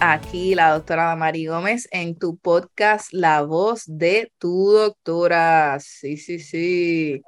[0.00, 5.78] Aquí la doctora Mari Gómez en tu podcast La voz de tu doctora.
[5.80, 7.22] Sí, sí, sí.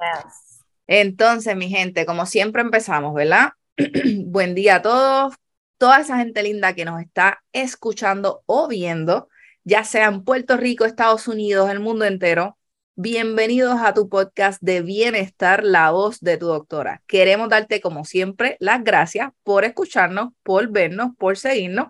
[0.86, 3.52] Entonces, mi gente, como siempre empezamos, ¿verdad?
[4.26, 5.34] buen día a todos,
[5.78, 9.30] toda esa gente linda que nos está escuchando o viendo,
[9.64, 12.58] ya sea en Puerto Rico, Estados Unidos, el mundo entero.
[12.94, 17.02] Bienvenidos a tu podcast de bienestar, la voz de tu doctora.
[17.06, 21.88] Queremos darte, como siempre, las gracias por escucharnos, por vernos, por seguirnos,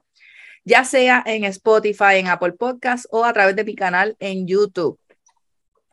[0.65, 4.99] ya sea en Spotify, en Apple Podcast o a través de mi canal en YouTube.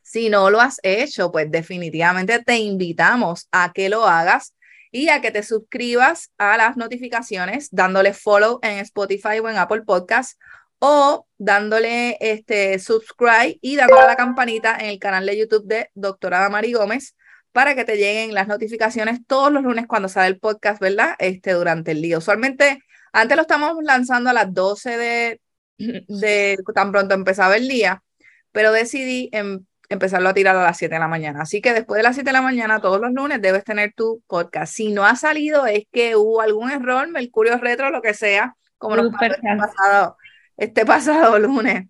[0.01, 4.53] Si no lo has hecho, pues definitivamente te invitamos a que lo hagas
[4.91, 9.83] y a que te suscribas a las notificaciones dándole follow en Spotify o en Apple
[9.83, 10.39] Podcast
[10.79, 15.89] o dándole este subscribe y dándole a la campanita en el canal de YouTube de
[15.93, 17.15] Doctora Mari Gómez
[17.51, 21.15] para que te lleguen las notificaciones todos los lunes cuando sale el podcast, ¿verdad?
[21.19, 22.17] Este, durante el día.
[22.17, 22.79] Usualmente,
[23.13, 25.41] antes lo estamos lanzando a las 12 de,
[25.77, 28.03] de tan pronto empezaba el día,
[28.51, 31.41] pero decidí em, empezarlo a tirar a las 7 de la mañana.
[31.41, 34.23] Así que después de las 7 de la mañana, todos los lunes, debes tener tu
[34.27, 34.73] podcast.
[34.73, 38.95] Si no ha salido, es que hubo algún error, Mercurio Retro, lo que sea, como
[38.95, 40.17] nos pasado
[40.57, 41.87] este pasado lunes.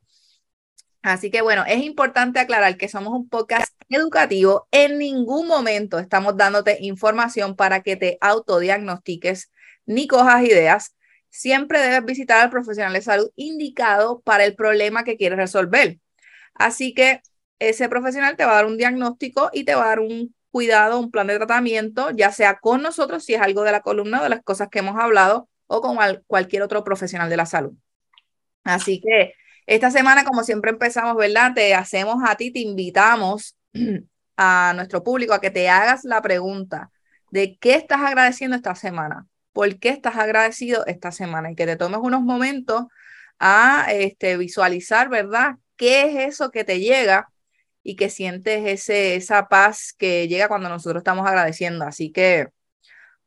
[1.01, 4.67] Así que bueno, es importante aclarar que somos un podcast educativo.
[4.71, 9.51] En ningún momento estamos dándote información para que te autodiagnostiques
[9.85, 10.95] ni cojas ideas.
[11.29, 15.97] Siempre debes visitar al profesional de salud indicado para el problema que quieres resolver.
[16.53, 17.21] Así que
[17.59, 20.99] ese profesional te va a dar un diagnóstico y te va a dar un cuidado,
[20.99, 24.29] un plan de tratamiento, ya sea con nosotros, si es algo de la columna, de
[24.29, 27.73] las cosas que hemos hablado, o con cualquier otro profesional de la salud.
[28.63, 29.33] Así que
[29.65, 31.53] esta semana, como siempre empezamos, ¿verdad?
[31.53, 33.55] Te hacemos a ti, te invitamos
[34.37, 36.91] a nuestro público a que te hagas la pregunta
[37.31, 41.77] de qué estás agradeciendo esta semana, por qué estás agradecido esta semana y que te
[41.77, 42.85] tomes unos momentos
[43.39, 45.55] a este, visualizar, ¿verdad?
[45.75, 47.29] ¿Qué es eso que te llega
[47.83, 51.85] y que sientes ese, esa paz que llega cuando nosotros estamos agradeciendo?
[51.85, 52.49] Así que,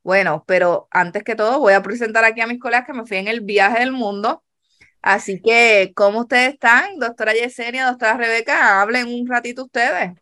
[0.02, 3.16] bueno, pero antes que todo voy a presentar aquí a mis colegas que me fui
[3.16, 4.43] en el viaje del mundo
[5.04, 6.98] Así que, ¿cómo ustedes están?
[6.98, 10.12] Doctora Yesenia, doctora Rebeca, hablen un ratito ustedes.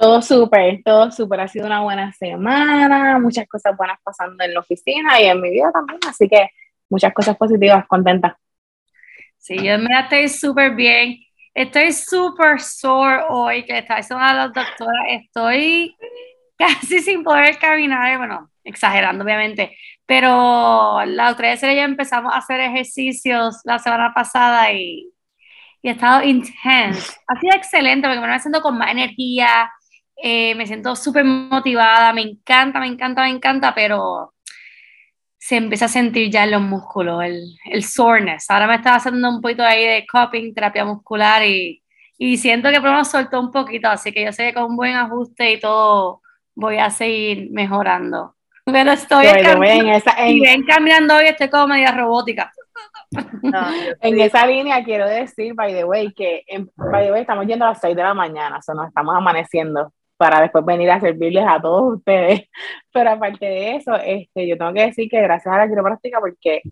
[0.00, 1.38] Todo súper, todo súper.
[1.38, 5.50] Ha sido una buena semana, muchas cosas buenas pasando en la oficina y en mi
[5.50, 6.48] vida también, así que
[6.90, 8.36] muchas cosas positivas, contenta.
[9.38, 11.18] Sí, yo me estoy súper bien.
[11.54, 15.94] Estoy súper sore hoy, que está diciendo a la doctora, estoy
[16.58, 19.76] casi sin poder caminar, bueno, exagerando obviamente,
[20.12, 25.10] pero la otra vez ya empezamos a hacer ejercicios la semana pasada y,
[25.80, 27.16] y ha estado intense.
[27.26, 29.72] Ha sido excelente porque me siento con más energía,
[30.22, 34.34] eh, me siento súper motivada, me encanta, me encanta, me encanta, pero
[35.38, 37.40] se empieza a sentir ya en los músculos, el,
[37.70, 38.50] el soreness.
[38.50, 41.82] Ahora me está haciendo un poquito ahí de coping, terapia muscular y,
[42.18, 44.94] y siento que menos soltó un poquito, así que yo sé que con un buen
[44.94, 46.20] ajuste y todo
[46.54, 48.36] voy a seguir mejorando.
[48.64, 52.52] Pero estoy en caminando hoy, estoy como media robótica.
[54.00, 57.64] en esa línea quiero decir, by the way, que en, by the way, estamos yendo
[57.64, 61.00] a las 6 de la mañana, o sea, nos estamos amaneciendo para después venir a
[61.00, 62.42] servirles a todos ustedes.
[62.92, 66.62] Pero aparte de eso, este, yo tengo que decir que gracias a la quiropráctica, porque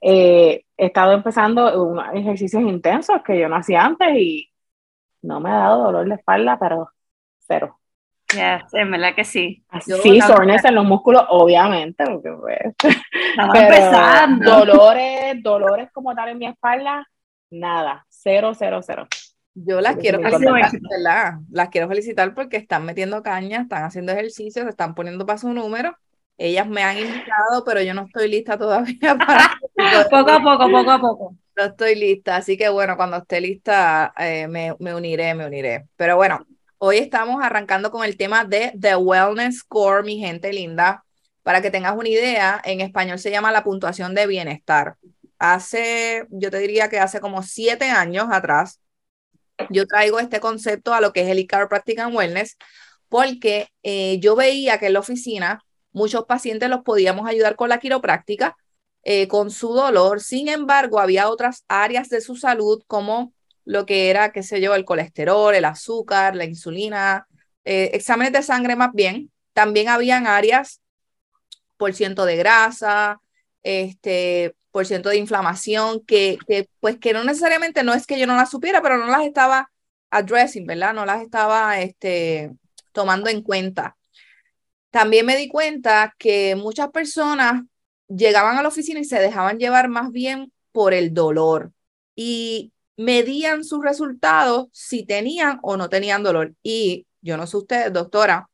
[0.00, 4.50] eh, he estado empezando unos ejercicios intensos que yo no hacía antes y
[5.22, 6.90] no me ha dado dolor de espalda, pero
[7.46, 7.78] cero.
[8.34, 9.64] Yes, en verdad que sí.
[10.02, 12.58] Sí, soreness en los músculos, obviamente, porque pues,
[13.54, 14.58] empezando.
[14.58, 17.08] Dolores, dolores como tal en mi espalda,
[17.50, 19.08] nada, cero, cero, cero.
[19.54, 24.70] Yo las quiero felicitar, Las quiero felicitar porque están metiendo caña, están haciendo ejercicios, se
[24.70, 25.96] están poniendo para su número.
[26.36, 29.58] Ellas me han invitado, pero yo no estoy lista todavía para.
[30.10, 31.36] poco a poco, poco a poco.
[31.56, 35.88] No estoy lista, así que bueno, cuando esté lista eh, me, me uniré, me uniré.
[35.96, 36.46] Pero bueno,
[36.80, 41.04] Hoy estamos arrancando con el tema de The Wellness Score, mi gente linda.
[41.42, 44.96] Para que tengas una idea, en español se llama la puntuación de bienestar.
[45.40, 48.80] Hace, yo te diría que hace como siete años atrás,
[49.70, 52.56] yo traigo este concepto a lo que es el Chiropractic and Wellness,
[53.08, 57.80] porque eh, yo veía que en la oficina muchos pacientes los podíamos ayudar con la
[57.80, 58.56] quiropráctica,
[59.02, 60.20] eh, con su dolor.
[60.20, 63.32] Sin embargo, había otras áreas de su salud como
[63.68, 67.28] lo que era, qué sé yo, el colesterol, el azúcar, la insulina,
[67.66, 69.30] eh, exámenes de sangre más bien.
[69.52, 70.80] También habían áreas
[71.76, 73.20] por ciento de grasa,
[73.62, 76.38] este, por ciento de inflamación, que,
[76.80, 79.70] pues que no necesariamente no es que yo no las supiera, pero no las estaba
[80.08, 80.94] addressing, ¿verdad?
[80.94, 82.52] No las estaba este,
[82.92, 83.98] tomando en cuenta.
[84.90, 87.64] También me di cuenta que muchas personas
[88.08, 91.72] llegaban a la oficina y se dejaban llevar más bien por el dolor
[92.16, 96.54] y medían sus resultados si tenían o no tenían dolor.
[96.62, 98.50] Y yo no sé ustedes, doctora,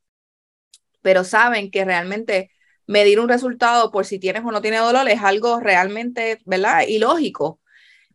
[1.02, 2.50] pero saben que realmente
[2.86, 6.82] medir un resultado por si tienes o no tienes dolor es algo realmente, ¿verdad?
[6.86, 7.58] Ilógico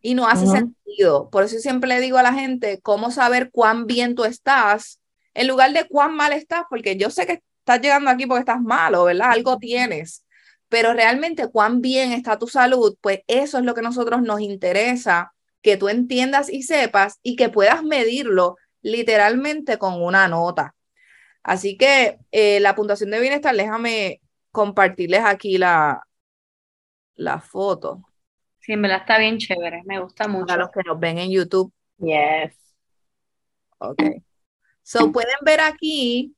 [0.02, 1.30] y no hace sentido.
[1.30, 5.02] Por eso siempre le digo a la gente cómo saber cuán bien tú estás
[5.34, 8.62] en lugar de cuán mal estás, porque yo sé que estás llegando aquí porque estás
[8.62, 9.32] malo, ¿verdad?
[9.32, 10.26] Algo tienes,
[10.68, 14.42] pero realmente cuán bien está tu salud, pues eso es lo que a nosotros nos
[14.42, 20.76] interesa, que tú entiendas y sepas y que puedas medirlo literalmente con una nota.
[21.44, 24.22] Así que eh, la puntuación de bienestar, déjame
[24.52, 26.04] compartirles aquí la,
[27.16, 28.04] la foto.
[28.60, 30.54] Sí, en verdad está bien chévere, me gusta mucho.
[30.54, 31.74] A los que nos ven en YouTube.
[31.98, 32.56] Yes.
[33.80, 34.02] Ok.
[34.84, 36.36] So pueden ver aquí.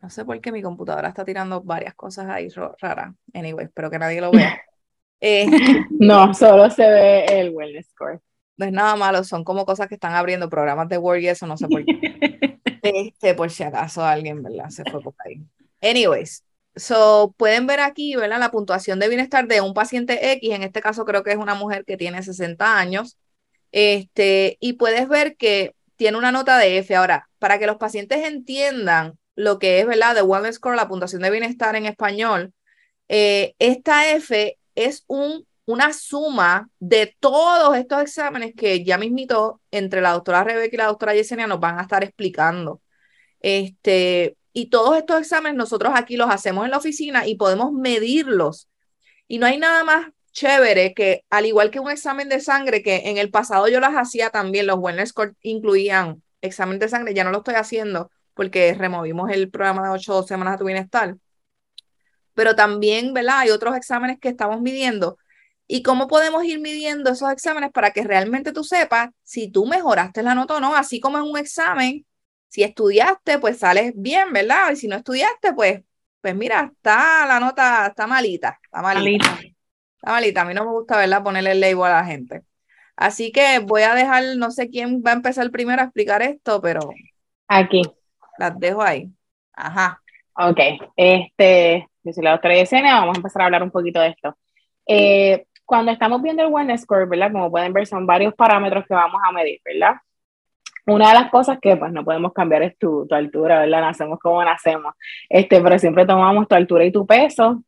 [0.00, 2.48] No sé por qué mi computadora está tirando varias cosas ahí
[2.80, 3.14] raras.
[3.34, 4.60] Anyway, espero que nadie lo vea.
[5.20, 5.46] Eh,
[5.90, 8.20] no, solo se ve el wellness score.
[8.56, 11.46] No es nada malo, son como cosas que están abriendo programas de Word y eso,
[11.46, 12.58] no sé por qué.
[12.82, 14.70] Este, por si acaso alguien, ¿verdad?
[14.70, 15.42] Se fue por ahí.
[15.82, 16.44] Anyways,
[16.74, 18.38] so pueden ver aquí, ¿verdad?
[18.38, 21.54] La puntuación de bienestar de un paciente X, en este caso creo que es una
[21.54, 23.18] mujer que tiene 60 años,
[23.70, 26.96] este, y puedes ver que tiene una nota de F.
[26.96, 30.14] Ahora, para que los pacientes entiendan lo que es, ¿verdad?
[30.14, 32.54] The Wellness Score, la puntuación de bienestar en español,
[33.08, 40.00] eh, esta F es un, una suma de todos estos exámenes que ya mismito entre
[40.00, 42.80] la doctora Rebeca y la doctora Yesenia nos van a estar explicando.
[43.40, 48.68] Este, y todos estos exámenes nosotros aquí los hacemos en la oficina y podemos medirlos.
[49.28, 53.08] Y no hay nada más chévere que, al igual que un examen de sangre, que
[53.10, 57.24] en el pasado yo las hacía también, los Wellness Score incluían examen de sangre, ya
[57.24, 61.16] no lo estoy haciendo porque removimos el programa de ocho semanas de tu bienestar.
[62.34, 63.40] Pero también, ¿verdad?
[63.40, 65.18] Hay otros exámenes que estamos midiendo.
[65.66, 70.22] ¿Y cómo podemos ir midiendo esos exámenes para que realmente tú sepas si tú mejoraste
[70.22, 70.74] la nota o no?
[70.74, 72.04] Así como en un examen,
[72.48, 74.72] si estudiaste, pues sales bien, ¿verdad?
[74.72, 75.82] Y si no estudiaste, pues,
[76.20, 79.38] pues mira, está la nota, está malita, está malita.
[79.94, 81.22] Está malita, a mí no me gusta, ¿verdad?
[81.22, 82.42] Ponerle el label a la gente.
[82.96, 86.60] Así que voy a dejar, no sé quién va a empezar primero a explicar esto,
[86.60, 86.80] pero...
[87.46, 87.82] Aquí.
[88.38, 89.08] Las dejo ahí.
[89.52, 90.02] Ajá.
[90.34, 90.58] Ok,
[90.96, 94.36] este, yo soy la doctora Yesenia, vamos a empezar a hablar un poquito de esto.
[94.86, 97.32] Eh, cuando estamos viendo el wellness score, ¿verdad?
[97.32, 99.96] Como pueden ver, son varios parámetros que vamos a medir, ¿verdad?
[100.86, 103.80] una de las cosas que pues no podemos cambiar es tu, tu, altura, ¿verdad?
[103.80, 104.94] Nacemos como nacemos,
[105.28, 107.62] este, pero siempre tomamos tu altura y tu peso.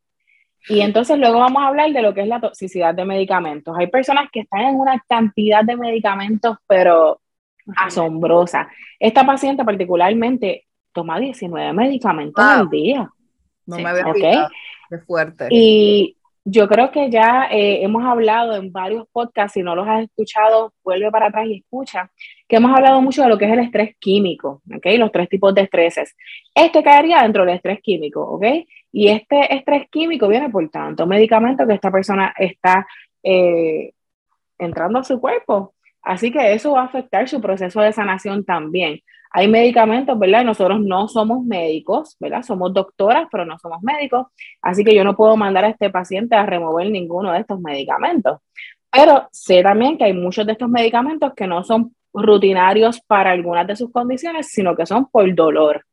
[0.67, 3.75] Y entonces luego vamos a hablar de lo que es la toxicidad de medicamentos.
[3.77, 7.19] Hay personas que están en una cantidad de medicamentos, pero
[7.75, 8.69] asombrosa.
[8.99, 13.09] Esta paciente particularmente toma 19 medicamentos al día.
[13.65, 14.37] No me había okay.
[14.89, 15.47] Qué fuerte.
[15.49, 20.03] Y yo creo que ya eh, hemos hablado en varios podcasts, si no los has
[20.03, 22.11] escuchado, vuelve para atrás y escucha,
[22.47, 24.85] que hemos hablado mucho de lo que es el estrés químico, ¿ok?
[24.97, 26.15] Los tres tipos de estreses.
[26.53, 28.45] Este caería dentro del estrés químico, ¿ok?
[28.91, 32.85] Y este estrés químico viene por tanto medicamento que esta persona está
[33.23, 33.93] eh,
[34.59, 35.73] entrando a su cuerpo.
[36.01, 38.99] Así que eso va a afectar su proceso de sanación también.
[39.35, 40.45] Hay medicamentos, ¿verdad?
[40.45, 42.43] Nosotros no somos médicos, ¿verdad?
[42.43, 44.27] Somos doctoras, pero no somos médicos.
[44.61, 48.39] Así que yo no puedo mandar a este paciente a remover ninguno de estos medicamentos.
[48.91, 53.65] Pero sé también que hay muchos de estos medicamentos que no son rutinarios para algunas
[53.65, 55.83] de sus condiciones, sino que son por dolor.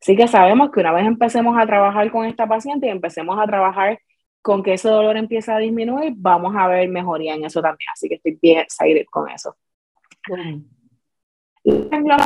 [0.00, 3.46] Así que sabemos que una vez empecemos a trabajar con esta paciente y empecemos a
[3.46, 3.98] trabajar
[4.40, 7.88] con que ese dolor empiece a disminuir, vamos a ver mejoría en eso también.
[7.92, 9.56] Así que estoy bien excited con eso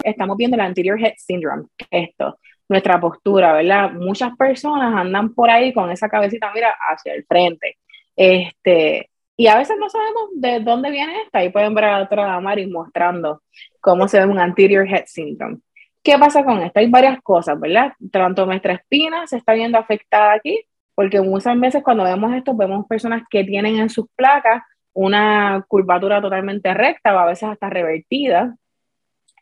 [0.05, 3.93] estamos viendo el anterior head syndrome, esto, nuestra postura, ¿verdad?
[3.93, 7.79] Muchas personas andan por ahí con esa cabecita, mira, hacia el frente.
[8.15, 11.39] Este, y a veces no sabemos de dónde viene esta.
[11.39, 13.43] Ahí pueden ver a la doctora Damari mostrando
[13.81, 15.59] cómo se ve un anterior head syndrome.
[16.03, 16.81] ¿Qué pasa con esto?
[16.81, 17.93] Hay varias cosas, ¿verdad?
[18.13, 20.63] Tanto nuestra espina se está viendo afectada aquí,
[20.95, 26.21] porque muchas veces cuando vemos esto, vemos personas que tienen en sus placas una curvatura
[26.21, 28.55] totalmente recta o a veces hasta revertida,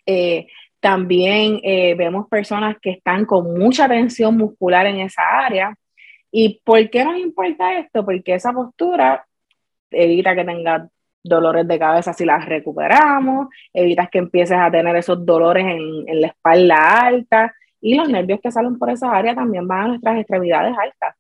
[0.09, 0.47] eh,
[0.81, 5.75] también eh, vemos personas que están con mucha tensión muscular en esa área.
[6.31, 8.05] ¿Y por qué nos importa esto?
[8.07, 9.27] Porque esa postura
[9.91, 10.89] evita que tengas
[11.23, 16.21] dolores de cabeza si las recuperamos, evitas que empieces a tener esos dolores en, en
[16.23, 20.19] la espalda alta y los nervios que salen por esa área también van a nuestras
[20.19, 21.17] extremidades altas.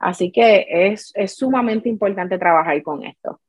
[0.00, 3.40] Así que es, es sumamente importante trabajar con esto.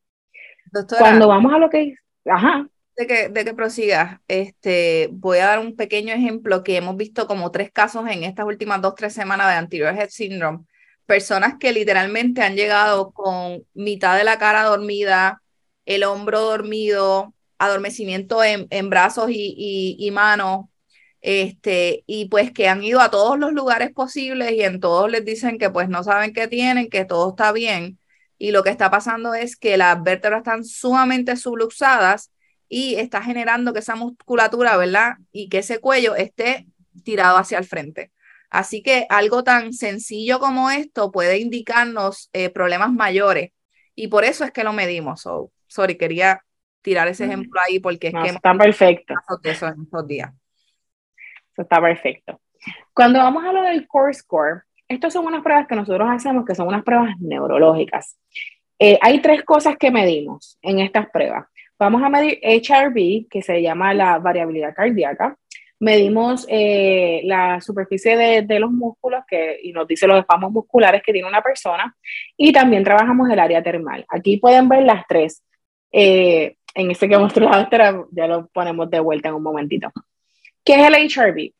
[1.00, 1.96] Cuando vamos a lo que...
[2.26, 6.96] Ajá de que, de que prosigas, este, voy a dar un pequeño ejemplo que hemos
[6.98, 10.66] visto como tres casos en estas últimas dos, tres semanas de anterior head syndrome,
[11.06, 15.42] personas que literalmente han llegado con mitad de la cara dormida,
[15.86, 20.66] el hombro dormido, adormecimiento en, brazos y, y, manos,
[21.22, 25.26] este, y pues que han ido a todos los lugares posibles y en todos les
[25.26, 28.00] dicen que pues no saben qué tienen, que todo está bien.
[28.38, 32.32] Y lo que está pasando es que las vértebras están sumamente subluxadas
[32.68, 35.14] y está generando que esa musculatura, ¿verdad?
[35.32, 36.68] Y que ese cuello esté
[37.04, 38.12] tirado hacia el frente.
[38.50, 43.52] Así que algo tan sencillo como esto puede indicarnos eh, problemas mayores
[43.96, 45.22] y por eso es que lo medimos.
[45.22, 46.42] So, sorry, quería
[46.82, 49.16] tirar ese ejemplo ahí porque es que está perfecto.
[49.44, 50.32] Eso en estos días.
[51.54, 52.40] Eso está perfecto.
[52.94, 56.56] Cuando vamos a lo del core score, estas son unas pruebas que nosotros hacemos que
[56.56, 58.18] son unas pruebas neurológicas.
[58.78, 61.48] Eh, hay tres cosas que medimos en estas pruebas.
[61.78, 65.38] Vamos a medir HRV, que se llama la variabilidad cardíaca.
[65.80, 71.12] Medimos eh, la superficie de, los músculos que, y nos dice los espasmos musculares que
[71.12, 71.96] tiene una persona.
[72.38, 74.06] Y también trabajamos el área termal.
[74.10, 75.44] Aquí pueden ver las tres.
[75.92, 79.92] Eh, en este que mostrado, ya lo ponemos de vuelta en un momentito.
[80.64, 81.54] ¿Qué es el HRV?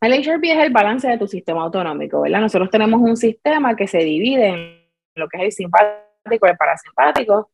[0.00, 2.40] El HRV es el balance de tu sistema autonómico, ¿verdad?
[2.40, 7.50] Nosotros tenemos un sistema que se divide en lo que es el simpático el parasimpático.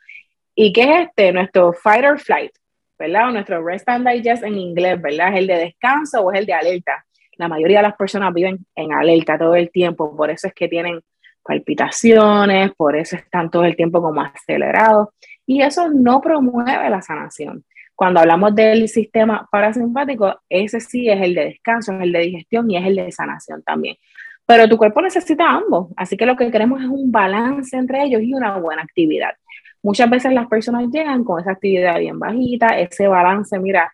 [0.54, 1.32] ¿Y qué es este?
[1.32, 2.52] Nuestro fight or flight,
[2.99, 3.28] ¿verdad?
[3.28, 5.32] O nuestro rest and digest en inglés, ¿verdad?
[5.32, 7.04] ¿Es el de descanso o es el de alerta?
[7.37, 10.68] La mayoría de las personas viven en alerta todo el tiempo, por eso es que
[10.68, 11.00] tienen
[11.42, 15.09] palpitaciones, por eso están todo el tiempo como acelerados
[15.47, 17.64] y eso no promueve la sanación.
[17.94, 22.71] Cuando hablamos del sistema parasimpático, ese sí es el de descanso, es el de digestión
[22.71, 23.97] y es el de sanación también.
[24.44, 28.23] Pero tu cuerpo necesita ambos, así que lo que queremos es un balance entre ellos
[28.23, 29.35] y una buena actividad.
[29.83, 33.93] Muchas veces las personas llegan con esa actividad bien bajita, ese balance, mira,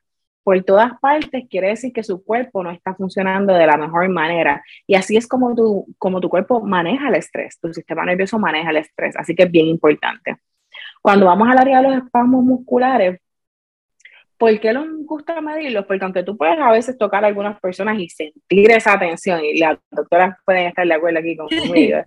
[0.49, 4.62] por todas partes quiere decir que su cuerpo no está funcionando de la mejor manera.
[4.87, 8.71] Y así es como tu, como tu cuerpo maneja el estrés, tu sistema nervioso maneja
[8.71, 10.37] el estrés, así que es bien importante.
[11.02, 13.21] Cuando vamos al área de los espasmos musculares,
[14.38, 15.85] ¿por qué nos gusta medirlos?
[15.85, 19.59] Porque aunque tú puedes a veces tocar a algunas personas y sentir esa tensión, y
[19.59, 21.99] las doctoras pueden estar de acuerdo aquí conmigo,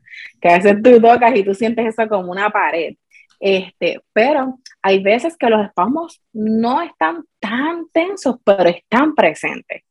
[0.42, 2.96] que a veces tú tocas y tú sientes eso como una pared.
[3.44, 9.82] Este, pero hay veces que los espasmos no están tan tensos, pero están presentes.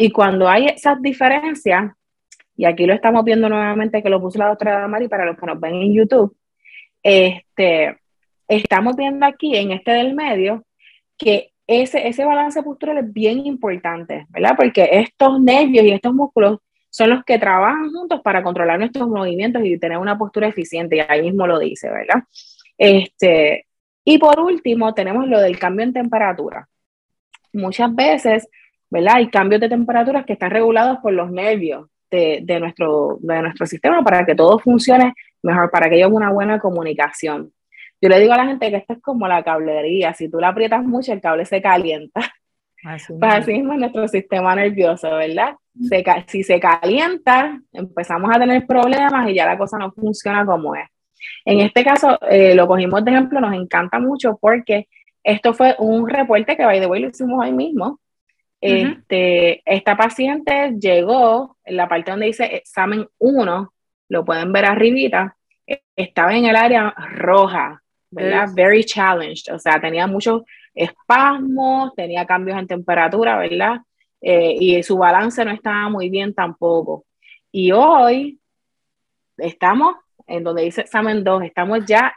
[0.00, 1.92] Y cuando hay esas diferencias,
[2.56, 5.46] y aquí lo estamos viendo nuevamente que lo puso la doctora Mari para los que
[5.46, 6.36] nos ven en YouTube,
[7.00, 7.96] este,
[8.48, 10.64] estamos viendo aquí en este del medio
[11.16, 14.54] que ese, ese balance postural es bien importante, ¿verdad?
[14.56, 16.58] Porque estos nervios y estos músculos
[16.90, 21.00] son los que trabajan juntos para controlar nuestros movimientos y tener una postura eficiente, y
[21.00, 22.24] ahí mismo lo dice, ¿verdad?
[22.78, 23.66] Este,
[24.04, 26.68] y por último, tenemos lo del cambio en temperatura.
[27.52, 28.48] Muchas veces,
[28.88, 29.16] ¿verdad?
[29.16, 33.66] Hay cambios de temperatura que están regulados por los nervios de, de, nuestro, de nuestro
[33.66, 37.52] sistema para que todo funcione mejor, para que haya una buena comunicación.
[38.00, 40.48] Yo le digo a la gente que esto es como la cablería, si tú la
[40.48, 42.20] aprietas mucho, el cable se calienta.
[42.84, 45.56] Así pues así mismo es nuestro sistema nervioso, ¿verdad?
[46.28, 50.88] si se calienta, empezamos a tener problemas y ya la cosa no funciona como es.
[51.44, 54.88] En este caso, eh, lo cogimos de ejemplo, nos encanta mucho porque
[55.22, 58.00] esto fue un reporte que, by the way, lo hicimos hoy mismo.
[58.60, 63.72] este, esta paciente llegó, en la parte donde dice examen 1,
[64.08, 65.36] lo pueden ver arribita,
[65.94, 68.48] estaba en el área roja, ¿verdad?
[68.54, 70.42] Very challenged, o sea, tenía muchos
[70.74, 73.80] espasmos, tenía cambios en temperatura, ¿verdad?
[74.20, 77.04] Eh, y su balance no estaba muy bien tampoco.
[77.52, 78.40] Y hoy
[79.36, 79.96] estamos
[80.28, 82.14] en donde dice examen 2, estamos ya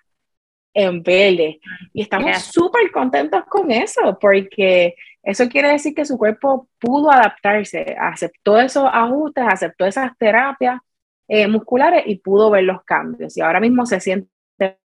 [0.74, 1.60] en verde
[1.94, 7.96] y estamos súper contentos con eso porque eso quiere decir que su cuerpo pudo adaptarse,
[8.00, 10.80] aceptó esos ajustes, aceptó esas terapias
[11.28, 13.38] eh, musculares y pudo ver los cambios.
[13.38, 14.30] Y ahora mismo se siente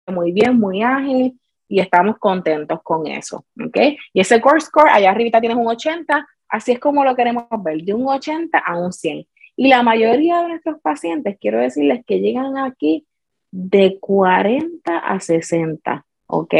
[0.06, 3.78] muy bien, muy ágil y estamos contentos con eso, ¿ok?
[4.12, 7.82] Y ese core score, allá arriba tienes un 80, así es como lo queremos ver,
[7.82, 9.26] de un 80 a un 100.
[9.56, 13.06] Y la mayoría de nuestros pacientes, quiero decirles que llegan aquí
[13.50, 16.54] de 40 a 60, ¿ok?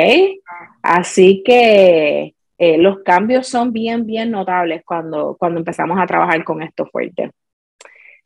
[0.82, 6.62] Así que eh, los cambios son bien, bien notables cuando, cuando empezamos a trabajar con
[6.62, 7.30] esto fuerte.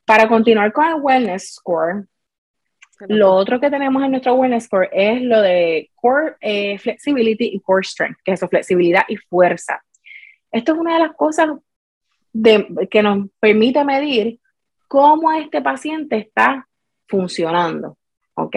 [0.05, 2.07] Para continuar con el Wellness Score,
[3.09, 7.61] lo otro que tenemos en nuestro Wellness Score es lo de Core eh, Flexibility y
[7.61, 9.83] Core Strength, que es flexibilidad y fuerza.
[10.53, 11.51] Esto es una de las cosas
[12.33, 14.40] de, que nos permite medir
[14.91, 16.67] cómo este paciente está
[17.07, 17.97] funcionando,
[18.35, 18.57] ¿ok?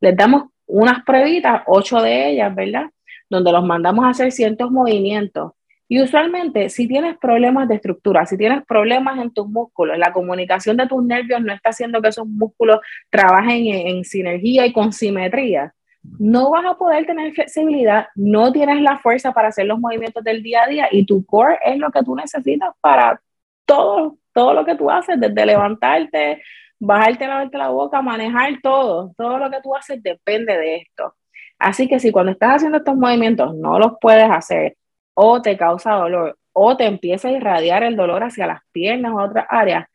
[0.00, 2.86] Les damos unas pruebitas, ocho de ellas, ¿verdad?
[3.30, 5.52] Donde los mandamos a hacer ciertos movimientos
[5.86, 10.76] Y usualmente, si tienes problemas de estructura, si tienes problemas en tus músculos, la comunicación
[10.76, 15.72] de tus nervios no está haciendo que esos músculos trabajen en, sinergia y con simetría,
[16.18, 20.42] no vas a poder tener flexibilidad, no tienes la fuerza para hacer los movimientos del
[20.42, 23.20] día a día y tu core es lo que tú necesitas para
[23.64, 26.40] todo, todo lo que tú haces, desde levantarte,
[26.78, 31.16] bajarte, lavarte la boca, manejar todo, todo lo que tú haces depende de esto.
[31.58, 34.76] Así que si cuando estás haciendo estos movimientos no los puedes hacer,
[35.14, 39.20] o te causa dolor o te empieza a irradiar el dolor hacia las piernas o
[39.20, 39.86] otras áreas,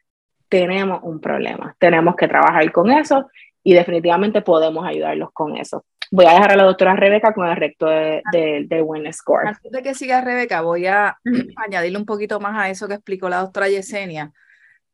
[0.50, 1.74] tenemos un problema.
[1.80, 3.30] Tenemos que trabajar con eso
[3.64, 5.86] y definitivamente podemos ayudarlos con eso.
[6.16, 9.48] Voy a dejar a la doctora Rebeca con el recto de, de, Score.
[9.48, 11.18] Antes de que siga Rebeca, voy a
[11.56, 14.32] añadirle un poquito más a eso que explicó la doctora Yesenia.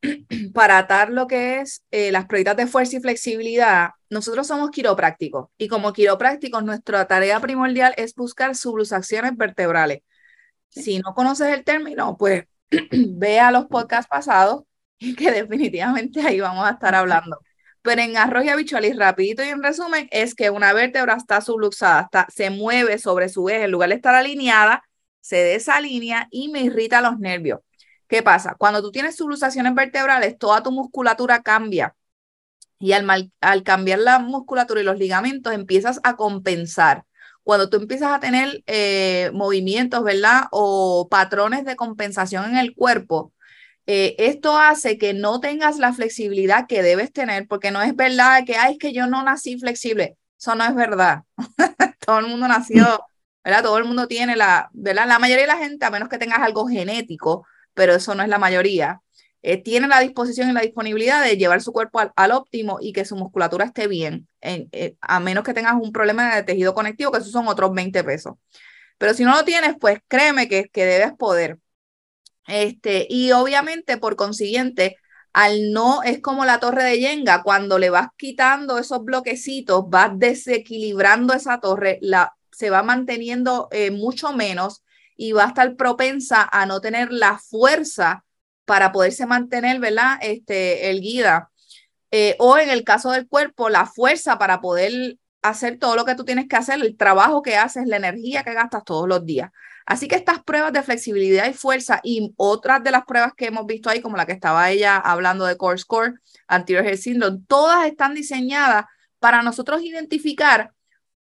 [0.53, 5.49] Para atar lo que es eh, las pruebas de fuerza y flexibilidad, nosotros somos quiroprácticos
[5.57, 10.03] y como quiroprácticos nuestra tarea primordial es buscar subluxaciones vertebrales.
[10.69, 12.45] Si no conoces el término, pues
[12.91, 14.63] ve a los podcasts pasados
[15.17, 17.39] que definitivamente ahí vamos a estar hablando.
[17.81, 21.41] Pero en arroz y habichuel y rapidito y en resumen es que una vértebra está
[21.41, 24.83] subluxada, está, se mueve sobre su eje, en lugar de estar alineada,
[25.21, 27.62] se desalinea y me irrita los nervios.
[28.07, 28.55] ¿Qué pasa?
[28.57, 31.95] Cuando tú tienes subluxaciones vertebrales, toda tu musculatura cambia.
[32.79, 37.05] Y al, al cambiar la musculatura y los ligamentos, empiezas a compensar
[37.50, 40.43] cuando tú empiezas a tener eh, movimientos, ¿verdad?
[40.51, 43.33] O patrones de compensación en el cuerpo,
[43.91, 48.43] eh, esto hace que no tengas la flexibilidad que debes tener, porque no es verdad
[48.46, 50.15] que, ay, que yo no nací flexible.
[50.39, 51.24] Eso no es verdad.
[52.05, 53.03] Todo el mundo nació,
[53.43, 53.63] ¿verdad?
[53.63, 55.08] Todo el mundo tiene la, ¿verdad?
[55.08, 58.29] La mayoría de la gente, a menos que tengas algo genético, pero eso no es
[58.29, 59.01] la mayoría,
[59.41, 63.05] eh, tiene la disposición y la disponibilidad de llevar su cuerpo al, óptimo y que
[63.05, 67.17] su musculatura esté bien, eh, a menos que tengas un problema de tejido conectivo, que
[67.17, 68.35] esos son otros 20 pesos.
[69.00, 71.57] Pero si no lo tienes, pues créeme que, que debes poder.
[72.50, 74.98] Este, y obviamente, por consiguiente,
[75.33, 80.12] al no, es como la torre de Yenga, cuando le vas quitando esos bloquecitos, vas
[80.18, 84.83] desequilibrando esa torre, la, se va manteniendo eh, mucho menos
[85.16, 88.25] y va a estar propensa a no tener la fuerza
[88.66, 90.18] para poderse mantener, ¿verdad?
[90.22, 91.51] Este, el guida.
[92.12, 96.16] Eh, o en el caso del cuerpo, la fuerza para poder hacer todo lo que
[96.16, 99.51] tú tienes que hacer, el trabajo que haces, la energía que gastas todos los días.
[99.89, 103.65] Así que estas pruebas de flexibilidad y fuerza y otras de las pruebas que hemos
[103.65, 106.13] visto ahí, como la que estaba ella hablando de Core Score,
[106.47, 108.85] Anterior Head Syndrome, todas están diseñadas
[109.17, 110.73] para nosotros identificar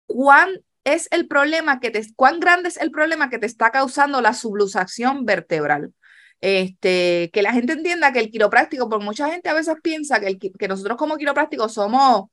[0.06, 0.48] cuán
[0.82, 4.32] es el problema que te, cuán grande es el problema que te está causando la
[4.32, 5.92] subluxación vertebral.
[6.40, 10.26] Este, que la gente entienda que el quiropráctico, porque mucha gente a veces piensa que,
[10.28, 12.30] el, que nosotros como quiroprácticos somos,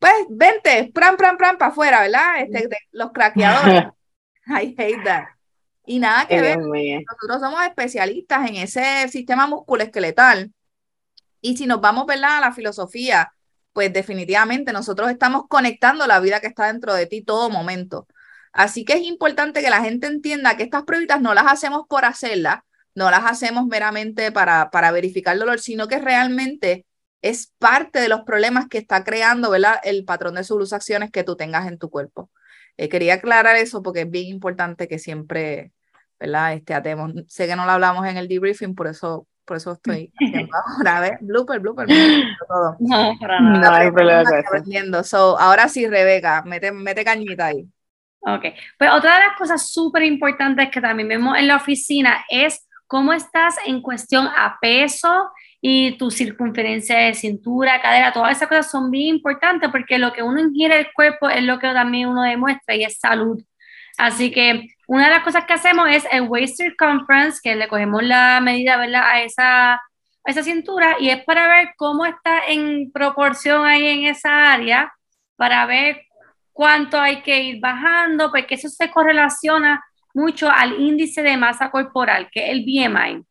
[0.00, 2.40] pues, vente, pram, pram, pram, para afuera, ¿verdad?
[2.40, 3.84] Este, los craqueadores.
[4.48, 5.41] I hate that.
[5.84, 10.52] Y nada que ver, nosotros somos especialistas en ese sistema musculoesqueletal.
[11.40, 12.38] Y si nos vamos, ¿verdad?
[12.38, 13.32] A la filosofía,
[13.72, 18.06] pues definitivamente nosotros estamos conectando la vida que está dentro de ti todo momento.
[18.52, 22.04] Así que es importante que la gente entienda que estas pruebas no las hacemos por
[22.04, 22.60] hacerlas,
[22.94, 26.86] no las hacemos meramente para, para verificar el dolor, sino que realmente
[27.22, 29.80] es parte de los problemas que está creando ¿verdad?
[29.84, 32.30] el patrón de subluxaciones que tú tengas en tu cuerpo.
[32.76, 35.72] Eh, quería aclarar eso porque es bien importante que siempre
[36.22, 36.54] ¿verdad?
[36.54, 37.12] Este, atemos.
[37.26, 40.96] Sé que no lo hablamos en el debriefing, por eso, por eso estoy haciendo ahora.
[40.96, 41.86] A ver, blooper, blooper,
[42.48, 42.76] todo.
[42.78, 43.58] No, para nada.
[43.58, 45.02] No hay problema.
[45.02, 47.66] So, ahora sí, Rebeca, mete, mete cañita ahí.
[48.20, 48.44] Ok,
[48.78, 53.12] pues otra de las cosas súper importantes que también vemos en la oficina es cómo
[53.12, 55.28] estás en cuestión a peso
[55.64, 60.22] y tu circunferencia de cintura, cadera, todas esas cosas son bien importantes porque lo que
[60.22, 63.40] uno ingiere el cuerpo es lo que también uno demuestra y es salud.
[63.96, 68.02] Así que una de las cosas que hacemos es el waist circumference, que le cogemos
[68.02, 69.04] la medida ¿verdad?
[69.04, 69.80] A, esa, a
[70.26, 74.92] esa cintura y es para ver cómo está en proporción ahí en esa área,
[75.36, 76.02] para ver
[76.52, 79.80] cuánto hay que ir bajando, porque eso se correlaciona
[80.12, 83.24] mucho al índice de masa corporal, que es el BMI.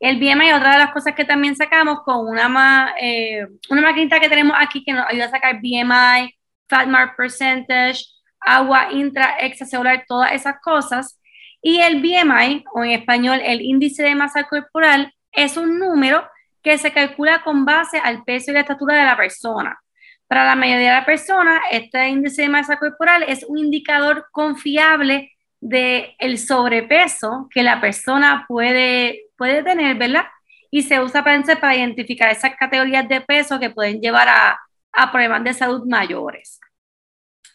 [0.00, 4.30] El BMI, otra de las cosas que también sacamos con una, eh, una maquinita que
[4.30, 6.34] tenemos aquí que nos ayuda a sacar BMI,
[6.68, 8.02] Fat Mass Percentage,
[8.40, 11.20] agua intra, extracelular, todas esas cosas.
[11.62, 16.26] Y el BMI, o en español el índice de masa corporal, es un número
[16.62, 19.78] que se calcula con base al peso y la estatura de la persona.
[20.26, 25.32] Para la mayoría de las personas, este índice de masa corporal es un indicador confiable
[25.60, 30.26] del el sobrepeso que la persona puede, puede tener, ¿verdad?
[30.70, 34.60] Y se usa para, para identificar esas categorías de peso que pueden llevar a,
[34.92, 36.60] a problemas de salud mayores.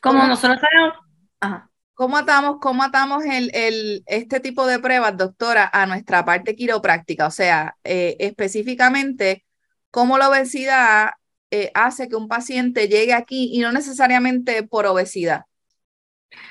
[0.02, 0.98] Como nosotros sabemos,
[1.94, 7.28] ¿Cómo atamos, cómo atamos el, el, este tipo de pruebas, doctora, a nuestra parte quiropráctica?
[7.28, 9.46] O sea, eh, específicamente,
[9.92, 11.12] ¿cómo la obesidad
[11.52, 15.44] eh, hace que un paciente llegue aquí y no necesariamente por obesidad?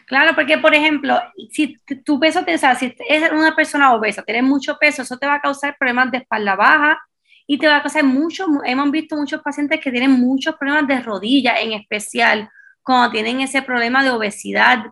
[0.07, 1.21] Claro, porque por ejemplo,
[1.51, 5.27] si tu peso, o sea, si es una persona obesa, tienes mucho peso, eso te
[5.27, 6.99] va a causar problemas de espalda baja
[7.47, 11.01] y te va a causar mucho, hemos visto muchos pacientes que tienen muchos problemas de
[11.01, 12.49] rodilla, en especial
[12.83, 14.87] cuando tienen ese problema de obesidad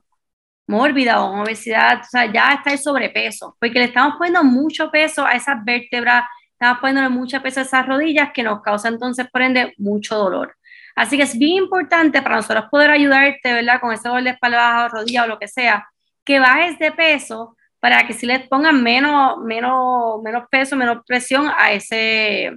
[0.66, 5.26] mórbida o obesidad, o sea, ya está el sobrepeso, porque le estamos poniendo mucho peso
[5.26, 9.42] a esas vértebras, estamos poniendo mucho peso a esas rodillas que nos causa entonces, por
[9.42, 10.57] ende, mucho dolor.
[10.94, 13.81] Así que es bien importante para nosotros poder ayudarte, ¿verdad?
[13.81, 15.88] Con ese dolor de espalda rodilla o lo que sea,
[16.24, 21.50] que bajes de peso para que si les pongan menos, menos, menos peso, menos presión
[21.57, 22.52] a, ese,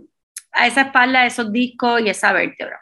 [0.52, 2.80] a esa espalda, a esos discos y esa vértebra.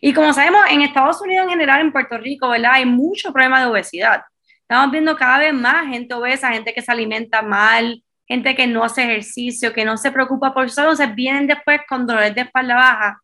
[0.00, 2.72] Y como sabemos, en Estados Unidos en general, en Puerto Rico, ¿verdad?
[2.74, 4.22] Hay mucho problema de obesidad.
[4.62, 8.82] Estamos viendo cada vez más gente obesa, gente que se alimenta mal, gente que no
[8.82, 12.74] hace ejercicio, que no se preocupa por eso, entonces vienen después con dolores de espalda
[12.74, 13.22] baja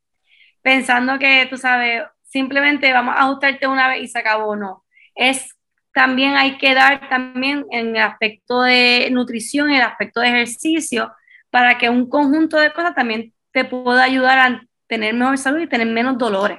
[0.63, 4.85] pensando que, tú sabes, simplemente vamos a ajustarte una vez y se acabó, no.
[5.15, 5.57] Es
[5.93, 11.13] también hay que dar también en el aspecto de nutrición y el aspecto de ejercicio
[11.51, 15.67] para que un conjunto de cosas también te pueda ayudar a tener mejor salud y
[15.67, 16.59] tener menos dolores.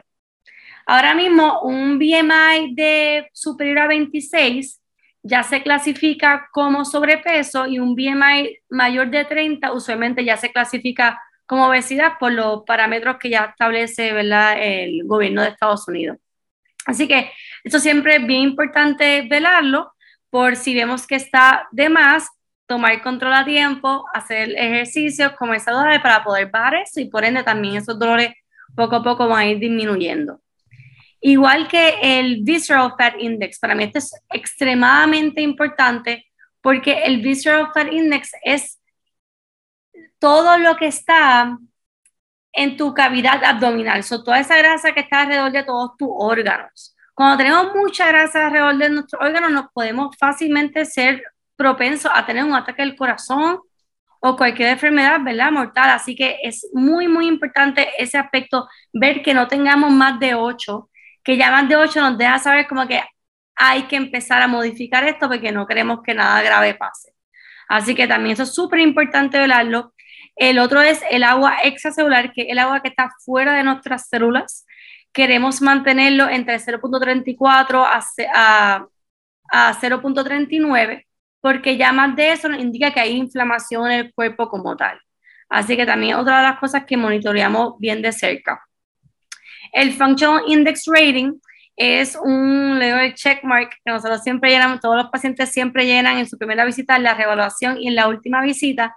[0.85, 4.81] Ahora mismo, un BMI de superior a 26
[5.23, 11.19] ya se clasifica como sobrepeso y un BMI mayor de 30 usualmente ya se clasifica
[11.59, 16.17] obesidad por los parámetros que ya establece el gobierno de Estados Unidos.
[16.85, 17.31] Así que
[17.63, 19.93] eso siempre es bien importante velarlo
[20.29, 22.27] por si vemos que está de más,
[22.65, 27.43] tomar control a tiempo, hacer ejercicios, comer saludable para poder bajar eso y por ende
[27.43, 28.33] también esos dolores
[28.75, 30.41] poco a poco van a ir disminuyendo.
[31.21, 36.25] Igual que el Visceral Fat Index, para mí esto es extremadamente importante
[36.61, 38.79] porque el Visceral Fat Index es
[40.19, 41.57] todo lo que está
[42.53, 46.95] en tu cavidad abdominal, so, toda esa grasa que está alrededor de todos tus órganos.
[47.13, 51.23] Cuando tenemos mucha grasa alrededor de nuestros órganos, nos podemos fácilmente ser
[51.55, 53.59] propensos a tener un ataque del corazón
[54.19, 55.51] o cualquier enfermedad, ¿verdad?
[55.51, 55.89] Mortal.
[55.91, 60.89] Así que es muy, muy importante ese aspecto, ver que no tengamos más de 8,
[61.23, 63.03] que ya más de 8 nos deja saber como que
[63.55, 67.13] hay que empezar a modificar esto porque no queremos que nada grave pase.
[67.67, 69.93] Así que también eso es súper importante velarlo.
[70.35, 74.07] El otro es el agua extracelular, que es el agua que está fuera de nuestras
[74.09, 74.65] células.
[75.11, 77.85] Queremos mantenerlo entre 0.34
[78.33, 78.87] a,
[79.51, 81.05] a, 0.39,
[81.39, 84.99] porque ya más de eso nos indica que hay inflamación en el cuerpo como tal.
[85.49, 88.63] Así que también otra de las cosas que monitoreamos bien de cerca.
[89.71, 91.33] El Functional Index Rating
[91.75, 96.37] es un check checkmark que nosotros siempre llenamos, todos los pacientes siempre llenan en su
[96.37, 98.95] primera visita, en la revaluación y en la última visita,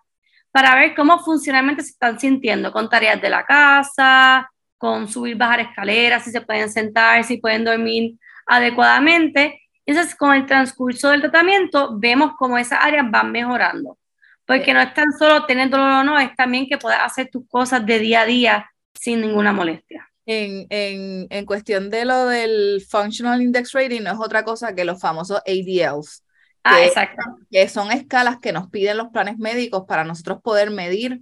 [0.50, 5.60] para ver cómo funcionalmente se están sintiendo con tareas de la casa, con subir, bajar
[5.60, 8.14] escaleras, si se pueden sentar, si pueden dormir
[8.46, 9.60] adecuadamente.
[9.84, 13.98] Entonces, con el transcurso del tratamiento, vemos cómo esas áreas van mejorando.
[14.46, 17.48] Porque no es tan solo tener dolor o no, es también que puedas hacer tus
[17.48, 20.08] cosas de día a día sin ninguna molestia.
[20.26, 24.84] En, en, en cuestión de lo del Functional Index Rating, no es otra cosa que
[24.84, 26.24] los famosos ADLs.
[26.64, 27.22] Ah, exacto.
[27.48, 31.20] Que son escalas que nos piden los planes médicos para nosotros poder medir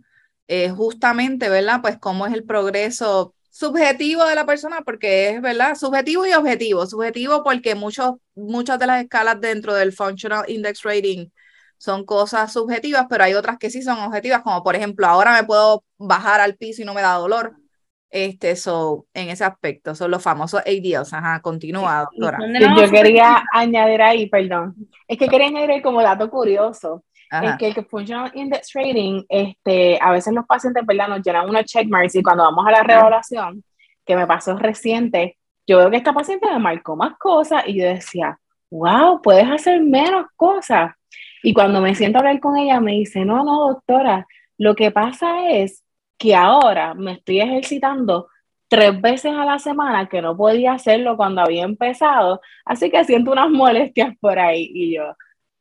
[0.49, 1.81] eh, justamente, ¿verdad?
[1.83, 5.75] Pues cómo es el progreso subjetivo de la persona, porque es, ¿verdad?
[5.75, 6.87] Subjetivo y objetivo.
[6.87, 11.29] Subjetivo porque muchos, muchas de las escalas dentro del Functional Index Rating
[11.77, 15.45] son cosas subjetivas, pero hay otras que sí son objetivas, como por ejemplo, ahora me
[15.45, 17.55] puedo bajar al piso y no me da dolor.
[18.15, 21.13] Este, so, en ese aspecto, son los famosos ADLs.
[21.13, 22.39] Ajá, continúa, doctora.
[22.79, 24.77] Yo quería añadir ahí, perdón,
[25.09, 27.03] es que quería añadir como dato curioso,
[27.43, 31.09] es que el Functional Index Rating, este, a veces los pacientes, ¿verdad?
[31.09, 33.65] Nos llenan unos checkmarks y cuando vamos a la revaluación,
[34.07, 37.85] que me pasó reciente, yo veo que esta paciente me marcó más cosas y yo
[37.85, 38.39] decía,
[38.71, 40.93] wow, puedes hacer menos cosas.
[41.43, 44.25] Y cuando me siento a hablar con ella, me dice, no, no, doctora,
[44.57, 45.84] lo que pasa es
[46.25, 48.29] que ahora me estoy ejercitando
[48.67, 53.31] tres veces a la semana, que no podía hacerlo cuando había empezado, así que siento
[53.31, 55.15] unas molestias por ahí y yo,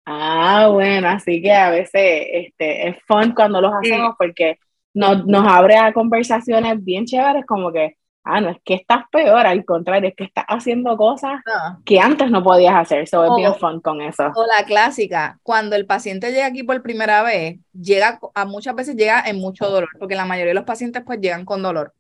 [0.06, 4.58] ah, bueno, así que a veces este, es fun cuando los hacemos porque
[4.93, 9.45] nos, nos abre a conversaciones bien chéveres como que, ah, no es que estás peor,
[9.45, 11.77] al contrario, es que estás haciendo cosas ah.
[11.86, 13.07] que antes no podías hacer.
[13.07, 14.31] So, es bien fun con eso.
[14.36, 18.95] O la clásica, cuando el paciente llega aquí por primera vez, llega a muchas veces
[18.95, 21.93] llega en mucho dolor, porque la mayoría de los pacientes pues llegan con dolor.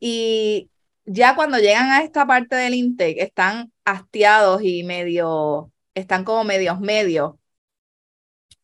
[0.00, 0.70] Y
[1.04, 6.80] ya cuando llegan a esta parte del intake, están hastiados y medio están como medios
[6.80, 7.34] medios.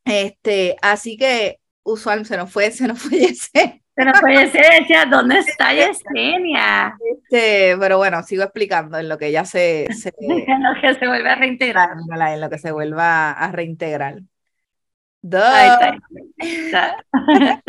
[0.05, 3.84] Este, así que usual se nos fue, se nos fue ese.
[3.97, 6.97] Se nos fue ese, decía, ¿dónde está Yesenia?
[7.13, 11.07] Este, pero bueno, sigo explicando en lo que ya se, se en lo que se
[11.07, 11.91] vuelve a reintegrar.
[11.93, 14.17] En lo que se vuelva a reintegrar.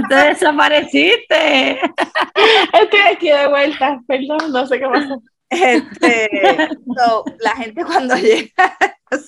[0.10, 1.80] Te desapareciste.
[2.74, 5.22] Estoy aquí de vuelta, perdón, no sé qué pasó.
[5.50, 6.30] Este,
[7.40, 8.78] la gente cuando llega,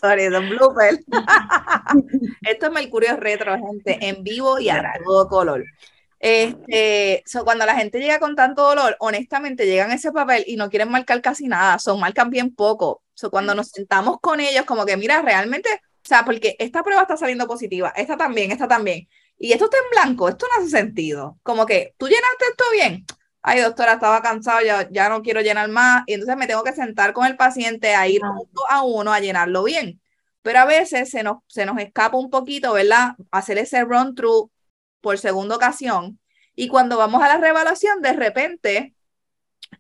[0.02, 1.00] sorry, Don blooper.
[2.42, 5.64] Esto es Mercurio Retro, gente, en vivo y a todo color.
[6.20, 10.90] Este, cuando la gente llega con tanto dolor, honestamente llegan ese papel y no quieren
[10.90, 13.04] marcar casi nada, son marcan bien poco.
[13.14, 17.02] So, cuando nos sentamos con ellos, como que mira, realmente o sea, porque esta prueba
[17.02, 19.10] está saliendo positiva, esta también, esta también.
[19.38, 21.38] Y esto está en blanco, esto no hace sentido.
[21.44, 23.06] Como que, ¿tú llenaste esto bien?
[23.42, 26.04] Ay, doctora, estaba cansado, ya, ya no quiero llenar más.
[26.08, 29.20] Y entonces me tengo que sentar con el paciente a ir uno a uno a
[29.20, 30.00] llenarlo bien.
[30.44, 33.16] Pero a veces se nos, se nos escapa un poquito, ¿verdad?
[33.32, 34.50] Hacer ese run through
[35.02, 36.20] por segunda ocasión.
[36.56, 38.96] Y cuando vamos a la revaluación, de repente,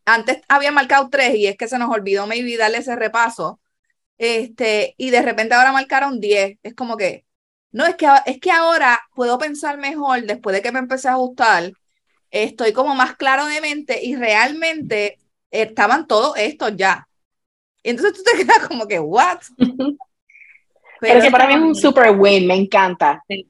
[0.06, 3.60] antes había marcado tres y es que se nos olvidó maybe darle ese repaso
[4.17, 6.60] este, y de repente ahora marcaron 10.
[6.63, 7.25] Es como que,
[7.71, 11.13] no, es que, es que ahora puedo pensar mejor después de que me empecé a
[11.13, 11.71] ajustar.
[12.32, 15.17] Estoy como más claro de mente y realmente
[15.51, 17.08] estaban todos estos ya.
[17.84, 19.39] Y entonces tú te quedas como que, ¿what?
[20.99, 23.23] Pero, que para mí es un super win, me encanta.
[23.27, 23.47] Sí.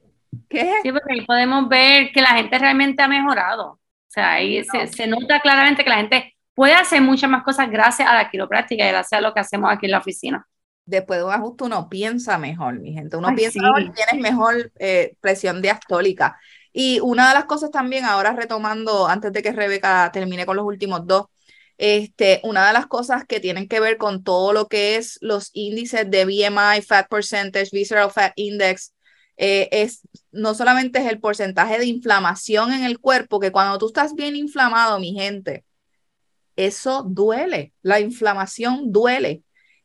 [0.48, 0.72] ¿Qué?
[0.82, 3.72] Sí, porque ahí podemos ver que la gente realmente ha mejorado.
[3.72, 7.70] O sea, ahí se, se, nota claramente que la gente puede hacer muchas más cosas
[7.70, 10.46] gracias a la quiropráctica y gracias a lo que hacemos aquí en la oficina
[10.88, 13.16] después de un ajuste uno piensa mejor, mi gente.
[13.16, 16.38] Uno piensa mejor y tienes mejor eh, presión diastólica.
[16.72, 20.64] Y una de las cosas también, ahora retomando, antes de que Rebeca termine con los
[20.64, 21.26] últimos dos,
[21.76, 25.50] este, una de las cosas que tienen que ver con todo lo que es los
[25.52, 28.94] índices de BMI, Fat Percentage, Visceral Fat Index,
[29.38, 33.86] eh, es no solamente es el porcentaje de inflamación en el cuerpo, que cuando tú
[33.86, 35.64] estás bien inflamado, mi gente,
[36.56, 39.42] eso duele, la inflamación duele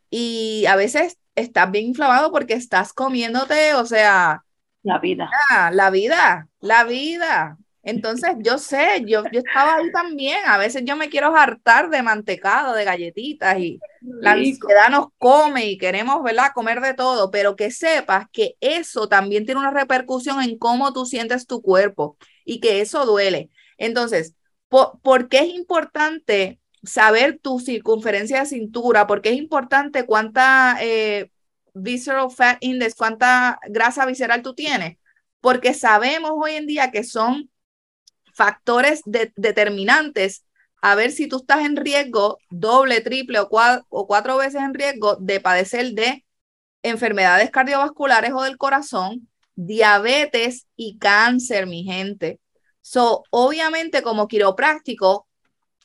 [0.10, 4.44] y a veces estás bien inflamado porque estás comiéndote, o sea...
[4.82, 5.30] La vida.
[5.72, 7.58] la vida, la vida.
[7.84, 10.40] Entonces, yo sé, yo, yo estaba ahí también.
[10.46, 15.66] A veces yo me quiero hartar de mantecado, de galletitas y la ansiedad nos come
[15.68, 20.42] y queremos, ¿verdad?, comer de todo, pero que sepas que eso también tiene una repercusión
[20.42, 23.50] en cómo tú sientes tu cuerpo y que eso duele.
[23.78, 24.34] Entonces,
[24.70, 31.32] ¿por qué es importante saber tu circunferencia de cintura, porque es importante cuánta eh,
[31.74, 34.98] visceral fat index, cuánta grasa visceral tú tienes,
[35.40, 37.50] porque sabemos hoy en día que son
[38.34, 40.46] factores determinantes
[40.82, 43.48] a ver si tú estás en riesgo doble, triple o,
[43.90, 46.26] o cuatro veces en riesgo de padecer de
[46.82, 52.42] enfermedades cardiovasculares o del corazón, diabetes y cáncer, mi gente.
[52.82, 55.28] So, obviamente, como quiropráctico,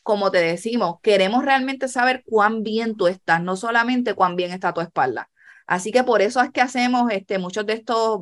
[0.02, 4.72] como te decimos, queremos realmente saber cuán bien tú estás, no solamente cuán bien está
[4.72, 5.30] tu espalda.
[5.66, 8.18] Así que por eso es que hacemos este, muchos de estos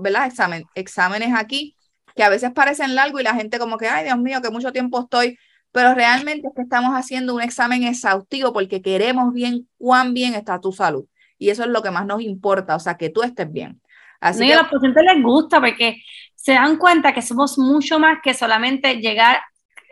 [0.75, 1.76] exámenes aquí,
[2.17, 4.73] que a veces parecen largos y la gente como que, ay Dios mío, que mucho
[4.73, 5.39] tiempo estoy,
[5.71, 10.61] pero realmente es que estamos haciendo un examen exhaustivo porque queremos bien cuán bien está
[10.61, 11.05] tu salud.
[11.39, 13.81] Y eso es lo que más nos importa, o sea, que tú estés bien.
[14.19, 16.03] Así que a los pacientes les gusta porque
[16.35, 19.43] se dan cuenta que somos mucho más que solamente llegar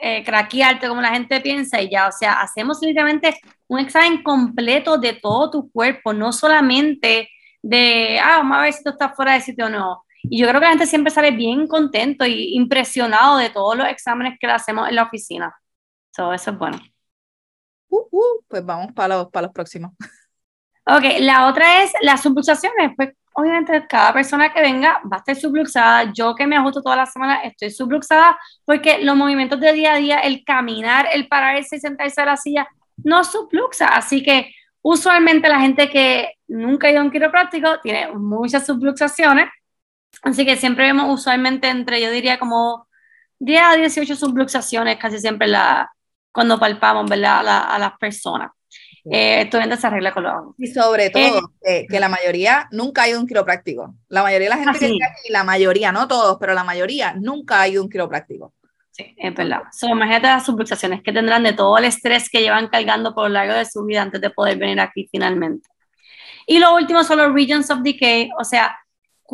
[0.01, 4.99] eh, craquearte como la gente piensa y ya, o sea, hacemos literalmente un examen completo
[4.99, 7.29] de todo tu cuerpo, no solamente
[7.63, 10.05] de, ah, vamos a ver si tú estás fuera de sitio o no.
[10.31, 13.87] Y yo creo que la gente siempre sale bien contento y impresionado de todos los
[13.89, 15.55] exámenes que le hacemos en la oficina.
[16.15, 16.79] So, eso es bueno.
[17.89, 19.93] Uh, uh, pues vamos para los, para los próximos.
[20.87, 22.93] Ok, la otra es las subluxaciones.
[22.97, 26.13] Pues obviamente cada persona que venga va a estar subluxada.
[26.13, 29.97] Yo que me ajusto toda la semana estoy subluxada porque los movimientos de día a
[29.97, 33.89] día, el caminar, el pararse y sentarse a la silla, no subluxa.
[33.89, 39.49] Así que usualmente la gente que nunca ha ido a un quiropráctico tiene muchas subluxaciones.
[40.23, 42.89] Así que siempre vemos usualmente entre, yo diría como
[43.39, 45.91] 10 a 18 subluxaciones casi siempre la,
[46.33, 47.47] cuando palpamos ¿verdad?
[47.47, 48.51] a las personas
[49.11, 53.09] eh, esto se arregla con los Y sobre todo, eh, que, la mayoría nunca ha
[53.09, 53.95] ido a un quiropráctico.
[54.09, 57.15] La mayoría de la gente que está aquí, la mayoría, no todos, pero la mayoría
[57.15, 58.55] nunca ha ido a un quiropráctico.
[58.91, 59.63] Sí, es verdad.
[59.73, 63.31] So, imagínate las subluxaciones que tendrán de todo el estrés que llevan cargando por lo
[63.31, 65.69] largo de su vida antes de poder venir aquí finalmente.
[66.47, 68.79] Y lo último son los regions of decay, o sea,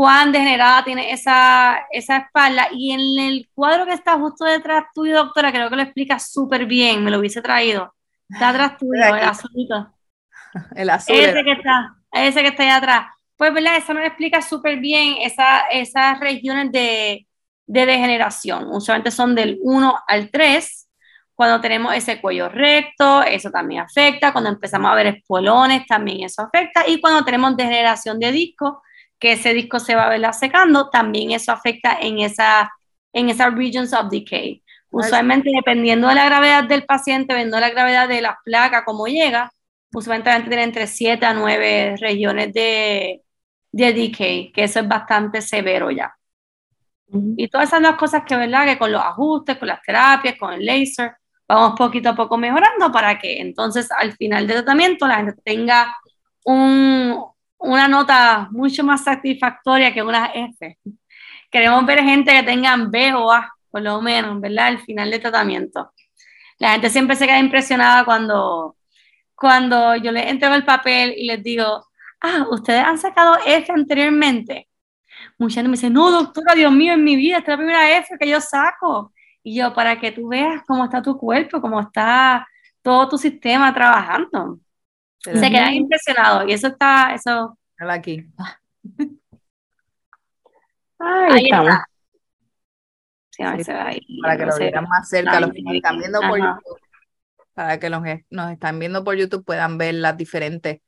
[0.01, 2.69] cuán degenerada tiene esa, esa espalda.
[2.73, 6.65] Y en el cuadro que está justo detrás tuyo, doctora, creo que lo explica súper
[6.65, 7.95] bien, me lo hubiese traído
[8.27, 9.93] Está atrás tuyo, el azulito.
[10.75, 11.17] El azul.
[11.17, 13.09] Ese que está, ese que está ahí atrás.
[13.37, 13.77] pues, ¿verdad?
[13.77, 17.27] Eso nos explica súper bien esa, esas regiones de,
[17.67, 18.69] de degeneración.
[18.71, 20.89] Usualmente son del 1 al 3.
[21.35, 24.33] Cuando tenemos ese cuello recto, eso también afecta.
[24.33, 26.85] Cuando empezamos a ver espolones, también eso afecta.
[26.89, 28.83] Y cuando tenemos degeneración de disco,
[29.21, 32.73] que ese disco se va a ver secando, también eso afecta en, esa,
[33.13, 34.63] en esas regions of decay.
[34.91, 39.07] Usualmente, dependiendo de la gravedad del paciente, dependiendo de la gravedad de la placa, cómo
[39.07, 39.53] llega,
[39.93, 43.23] usualmente tiene entre 7 a 9 regiones de,
[43.71, 46.13] de decay, que eso es bastante severo ya.
[47.37, 48.67] Y todas esas dos cosas que, ¿verdad?
[48.67, 51.13] Que con los ajustes, con las terapias, con el láser,
[51.47, 55.95] vamos poquito a poco mejorando para que entonces al final del tratamiento la gente tenga
[56.45, 57.21] un,
[57.61, 60.79] una nota mucho más satisfactoria que una F.
[61.51, 64.69] Queremos ver gente que tengan B o A, por lo menos, ¿verdad?
[64.69, 65.93] Al final del tratamiento.
[66.59, 68.77] La gente siempre se queda impresionada cuando,
[69.35, 71.87] cuando yo les entrego el papel y les digo,
[72.21, 74.69] ah, ustedes han sacado F anteriormente.
[75.39, 77.99] Mucha gente me dice, no, doctora, Dios mío, en mi vida, esta es la primera
[77.99, 79.13] F que yo saco.
[79.43, 82.47] Y yo, para que tú veas cómo está tu cuerpo, cómo está
[82.83, 84.59] todo tu sistema trabajando.
[85.21, 87.59] Se quedan impresionados y eso está, eso.
[87.79, 88.27] Aquí.
[90.99, 91.87] ahí está.
[94.23, 96.79] para que lo vean más cerca, los que nos están viendo por YouTube,
[97.55, 100.81] para que los, nos están viendo por YouTube puedan ver las diferentes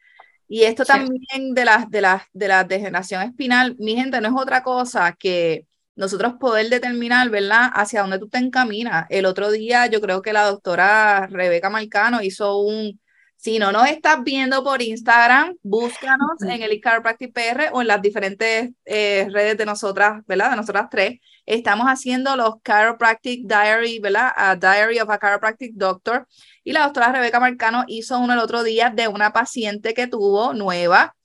[0.53, 4.35] y esto también de la, de, la, de la degeneración espinal, mi gente, no es
[4.37, 5.67] otra cosa que
[5.97, 9.07] nosotros poder determinar, ¿verdad?, hacia dónde tú te encaminas.
[9.09, 13.01] El otro día yo creo que la doctora Rebeca Marcano hizo un,
[13.43, 18.01] si no nos estás viendo por Instagram, búscanos en el Chiropractic PR o en las
[18.01, 21.19] diferentes eh, redes de nosotras, ¿verdad?, de nosotras tres.
[21.45, 26.29] Estamos haciendo los Chiropractic Diary, ¿verdad?, a Diary of a Chiropractic Doctor
[26.63, 30.55] y la doctora Rebeca Marcano hizo uno el otro día de una paciente que tuvo
[30.55, 31.17] nueva,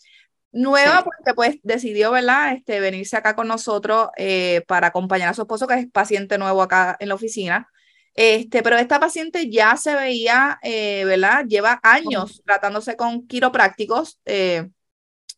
[0.52, 2.54] nueva porque pues decidió, ¿verdad?
[2.54, 6.64] Este, venirse acá con nosotros eh, para acompañar a su esposo, que es paciente nuevo
[6.64, 7.70] acá en la oficina.
[8.18, 11.46] Este, pero esta paciente ya se veía, eh, ¿verdad?
[11.46, 14.68] Lleva años tratándose con quiroprácticos eh,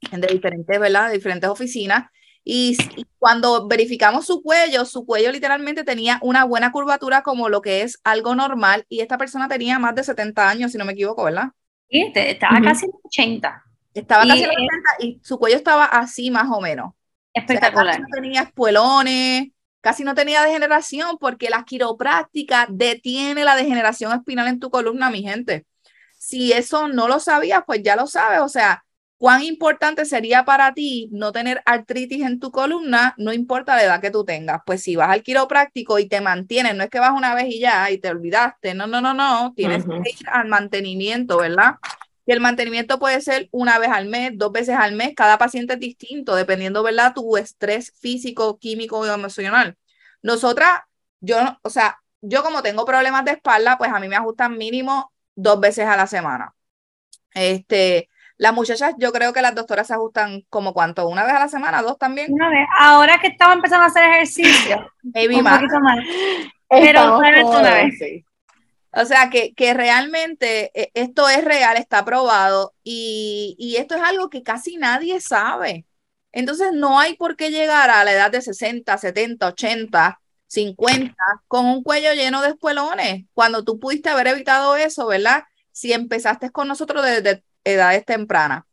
[0.09, 1.09] de diferentes, ¿verdad?
[1.09, 2.09] De diferentes oficinas.
[2.45, 2.77] Y,
[3.17, 7.99] cuando verificamos su cuello, su cuello literalmente tenía una buena curvatura como lo que es
[8.05, 11.49] algo normal y esta persona tenía más de 70 años, si no me equivoco, ¿verdad?
[11.89, 13.63] Sí, estaba casi en 80.
[13.93, 16.93] Estaba casi en 80 y su cuello estaba así más o menos.
[17.33, 17.97] Espectacular.
[17.97, 19.49] casi no tenía espuelones,
[19.81, 25.23] casi no tenía degeneración porque la quiropráctica detiene la degeneración espinal en tu columna, mi
[25.23, 25.65] gente.
[26.17, 28.83] Si eso no lo sabías, pues ya lo sabes, o sea,
[29.19, 33.15] ¿Cuán importante sería para ti no tener artritis en tu columna?
[33.17, 34.61] No importa la edad que tú tengas.
[34.65, 37.59] Pues si vas al quiropráctico y te mantienes, no es que vas una vez y
[37.59, 38.73] ya y te olvidaste.
[38.75, 39.51] No, no, no, no.
[39.57, 41.75] Tienes que ir al mantenimiento, ¿verdad?
[42.29, 45.15] Y el mantenimiento puede ser una vez al mes, dos veces al mes.
[45.15, 47.11] Cada paciente es distinto, dependiendo, ¿verdad?
[47.15, 49.75] Tu estrés físico, químico y emocional.
[50.21, 50.81] Nosotras,
[51.21, 55.11] yo, o sea, yo como tengo problemas de espalda, pues a mí me ajustan mínimo
[55.33, 56.53] dos veces a la semana.
[57.33, 61.39] Este, las muchachas, yo creo que las doctoras se ajustan como cuánto, una vez a
[61.39, 62.31] la semana, dos también.
[62.31, 62.67] Una vez.
[62.77, 65.57] Ahora que estamos empezando a hacer ejercicio, un más.
[65.57, 65.97] poquito más.
[66.69, 68.23] Pero una vez.
[68.91, 74.02] O sea, que, que realmente eh, esto es real, está probado y, y esto es
[74.02, 75.86] algo que casi nadie sabe.
[76.32, 81.15] Entonces, no hay por qué llegar a la edad de 60, 70, 80, 50
[81.47, 85.43] con un cuello lleno de espuelones, cuando tú pudiste haber evitado eso, ¿verdad?
[85.71, 88.63] Si empezaste con nosotros desde edades tempranas.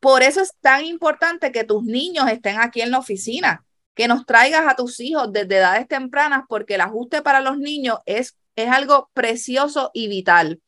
[0.00, 4.26] Por eso es tan importante que tus niños estén aquí en la oficina, que nos
[4.26, 8.70] traigas a tus hijos desde edades tempranas, porque el ajuste para los niños es, es
[8.70, 10.60] algo precioso y vital.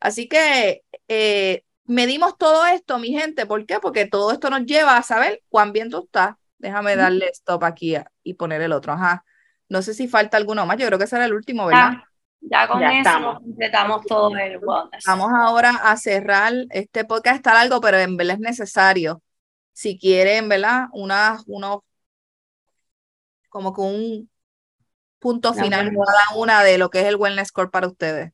[0.00, 3.46] Así que eh, medimos todo esto, mi gente.
[3.46, 3.78] ¿Por qué?
[3.80, 6.34] Porque todo esto nos lleva a saber cuán bien tú estás.
[6.58, 8.92] Déjame darle stop aquí y poner el otro.
[8.92, 9.24] Ajá.
[9.68, 10.78] No sé si falta alguno más.
[10.78, 11.92] Yo creo que será el último, ¿verdad?
[11.94, 12.04] Ah,
[12.40, 15.04] ya con eso completamos todo el wellness.
[15.06, 19.22] Vamos ahora a cerrar este podcast, está largo, pero en verdad es necesario.
[19.72, 20.86] Si quieren, ¿verdad?
[20.92, 21.84] Una, uno,
[23.48, 24.30] como que un
[25.18, 28.32] punto final cada una de lo que es el wellness score para ustedes.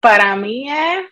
[0.00, 1.06] Para mí es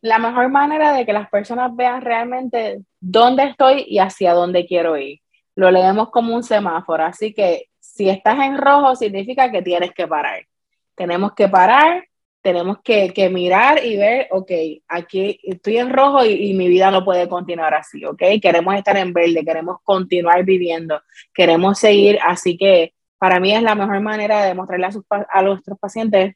[0.00, 4.96] la mejor manera de que las personas vean realmente dónde estoy y hacia dónde quiero
[4.96, 5.20] ir.
[5.54, 10.06] Lo leemos como un semáforo, así que si estás en rojo, significa que tienes que
[10.06, 10.46] parar.
[10.94, 12.04] Tenemos que parar,
[12.42, 14.50] tenemos que, mirar y ver, ok,
[14.88, 18.22] aquí estoy en rojo y, mi vida no puede continuar así, ok.
[18.42, 21.00] Queremos estar en verde, queremos continuar viviendo,
[21.32, 25.78] queremos seguir, así que para mí es la mejor manera de mostrarle a, a nuestros
[25.78, 26.34] pacientes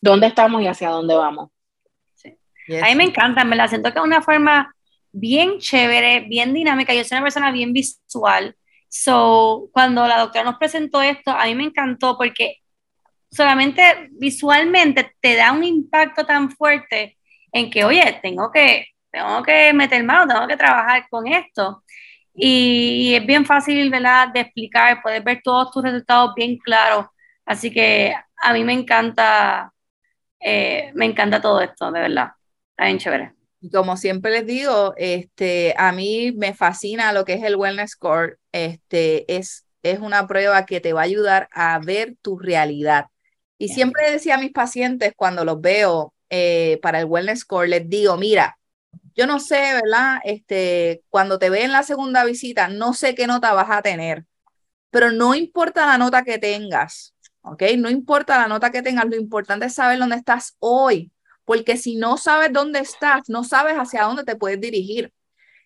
[0.00, 1.50] dónde estamos y hacia dónde vamos.
[2.82, 4.74] A mí me encanta, me la siento que es una forma
[5.10, 6.94] bien chévere, bien dinámica.
[6.94, 8.56] Yo soy una persona bien visual.
[8.88, 12.58] So, cuando la doctora nos presentó esto, a mí me encantó porque
[13.30, 17.18] solamente visualmente te da un impacto tan fuerte
[17.52, 21.82] en que, oye, tengo que, tengo que meter mano, tengo que trabajar con esto.
[22.34, 27.06] Y, es bien fácil, ¿verdad?, de explicar, puedes ver todos tus resultados bien claros.
[27.44, 29.72] Así que a mí me encanta,
[30.40, 32.30] eh, me encanta todo esto, de verdad.
[32.70, 33.34] Está bien chévere.
[33.60, 37.90] Y como siempre les digo, este, a mí me fascina lo que es el Wellness
[37.90, 38.38] Score.
[38.52, 43.06] Este, es, es una prueba que te va a ayudar a ver tu realidad.
[43.60, 47.86] Y siempre decía a mis pacientes cuando los veo eh, para el Wellness Score, les
[47.86, 48.58] digo, mira,
[49.14, 50.18] yo no sé, ¿verdad?
[50.24, 54.24] Este, cuando te ve en la segunda visita, no sé qué nota vas a tener,
[54.88, 57.64] pero no importa la nota que tengas, ¿ok?
[57.76, 61.12] No importa la nota que tengas, lo importante es saber dónde estás hoy,
[61.44, 65.12] porque si no sabes dónde estás, no sabes hacia dónde te puedes dirigir.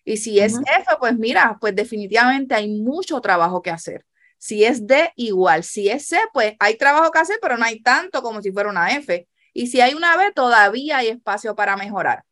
[0.03, 4.05] Y si es F, pues mira, pues definitivamente hay mucho trabajo que hacer.
[4.45, 5.63] Si es D, igual.
[5.63, 8.69] Si es C, pues hay trabajo que hacer, pero no hay tanto como si fuera
[8.69, 9.27] una F.
[9.53, 12.25] Y si hay una B, todavía hay espacio para mejorar.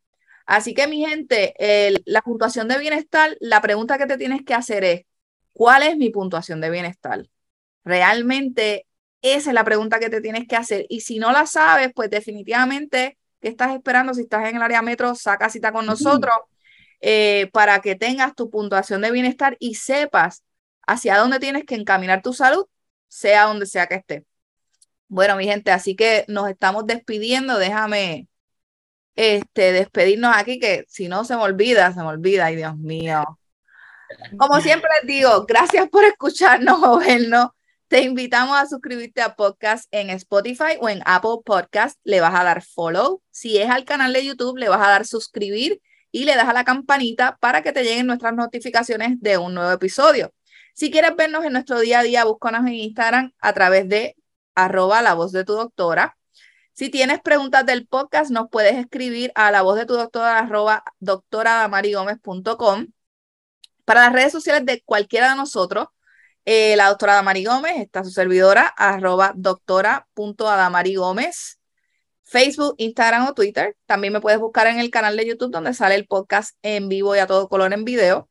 [0.46, 1.56] Así que mi gente,
[2.04, 5.02] la puntuación de bienestar, la pregunta que te tienes que hacer es,
[5.52, 7.26] ¿cuál es mi puntuación de bienestar?
[7.82, 8.86] Realmente
[9.20, 10.86] esa es la pregunta que te tienes que hacer.
[10.88, 14.14] Y si no la sabes, pues definitivamente, ¿qué estás esperando?
[14.14, 16.36] Si estás en el área metro, saca cita con nosotros
[17.00, 20.44] eh, para que tengas tu puntuación de bienestar y sepas
[20.86, 22.66] hacia dónde tienes que encaminar tu salud,
[23.08, 24.24] sea donde sea que esté.
[25.08, 27.58] Bueno, mi gente, así que nos estamos despidiendo.
[27.58, 28.28] Déjame
[29.16, 33.38] este, despedirnos aquí, que si no se me olvida, se me olvida, ay Dios mío.
[34.36, 37.00] Como siempre les digo, gracias por escucharnos o.
[37.88, 41.98] Te invitamos a suscribirte a podcast en Spotify o en Apple Podcast.
[42.02, 43.22] Le vas a dar follow.
[43.30, 45.80] Si es al canal de YouTube, le vas a dar suscribir
[46.10, 49.70] y le das a la campanita para que te lleguen nuestras notificaciones de un nuevo
[49.70, 50.32] episodio.
[50.74, 54.16] Si quieres vernos en nuestro día a día, búscanos en Instagram a través de
[54.54, 56.16] arroba la voz de tu doctora
[56.74, 60.82] si tienes preguntas del podcast, nos puedes escribir a la voz de tu doctora arroba
[60.98, 62.88] doctoradamarigomez.com.
[63.84, 65.86] Para las redes sociales de cualquiera de nosotros,
[66.44, 71.60] eh, la doctora Damari Gómez está su servidora arroba doctora.adamarigómez.
[72.24, 73.76] Facebook, Instagram o Twitter.
[73.86, 77.14] También me puedes buscar en el canal de YouTube donde sale el podcast en vivo
[77.14, 78.28] y a todo color en video.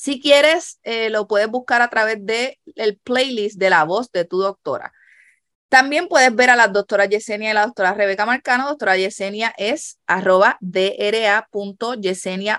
[0.00, 4.24] Si quieres, eh, lo puedes buscar a través del el playlist de la voz de
[4.24, 4.94] tu doctora.
[5.68, 8.66] También puedes ver a las doctoras Yesenia y la doctora Rebeca Marcano.
[8.66, 10.58] Doctora Yesenia es arroba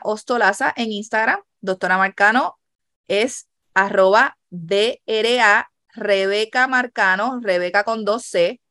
[0.03, 1.41] ostolaza en Instagram.
[1.61, 2.59] Doctora Marcano
[3.07, 8.61] es arroba DRA Rebeca Marcano, Rebeca con dos C,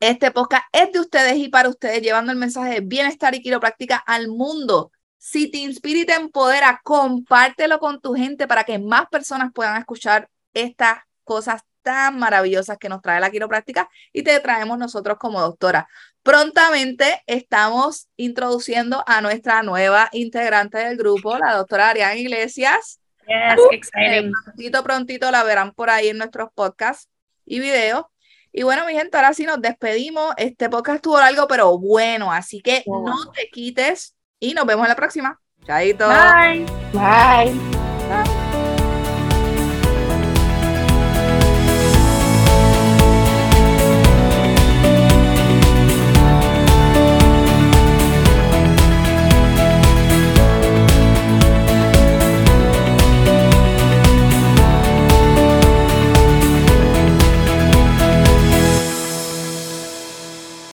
[0.00, 3.96] Este podcast es de ustedes y para ustedes, llevando el mensaje de bienestar y quiropráctica
[3.96, 4.92] al mundo.
[5.18, 9.76] Si te inspira y te empodera, compártelo con tu gente para que más personas puedan
[9.76, 15.40] escuchar estas cosas tan maravillosas que nos trae la quiropráctica y te traemos nosotros como
[15.40, 15.88] doctora.
[16.22, 23.00] Prontamente estamos introduciendo a nuestra nueva integrante del grupo, la doctora Ariana Iglesias.
[23.26, 24.32] Yes, exciting.
[24.44, 27.08] prontito, prontito la verán por ahí en nuestros podcasts
[27.46, 28.04] y videos.
[28.52, 30.34] Y bueno, mi gente, ahora sí nos despedimos.
[30.36, 34.88] Este podcast estuvo largo, pero bueno, así que no te quites y nos vemos en
[34.88, 35.40] la próxima.
[35.64, 36.08] Chaito.
[36.08, 36.66] Bye.
[36.92, 38.49] Bye.